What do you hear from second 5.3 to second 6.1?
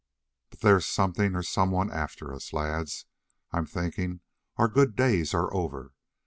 are over.